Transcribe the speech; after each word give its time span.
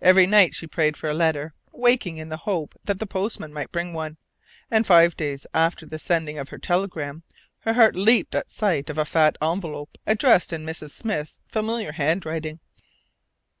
Every 0.00 0.24
night 0.28 0.54
she 0.54 0.68
prayed 0.68 0.96
for 0.96 1.08
a 1.10 1.14
letter, 1.14 1.52
waking 1.72 2.16
with 2.18 2.28
the 2.28 2.36
hope 2.36 2.76
that 2.84 3.00
the 3.00 3.08
postman 3.08 3.52
might 3.52 3.72
bring 3.72 3.92
one: 3.92 4.18
and 4.70 4.86
five 4.86 5.16
days 5.16 5.46
after 5.52 5.84
the 5.84 5.98
sending 5.98 6.38
of 6.38 6.50
her 6.50 6.58
telegram 6.58 7.24
her 7.62 7.72
heart 7.72 7.96
leaped 7.96 8.36
at 8.36 8.52
sight 8.52 8.88
of 8.88 8.98
a 8.98 9.04
fat 9.04 9.36
envelope 9.42 9.98
addressed 10.06 10.52
in 10.52 10.64
Mrs. 10.64 10.90
Smith's 10.92 11.40
familiar 11.48 11.90
handwriting. 11.90 12.60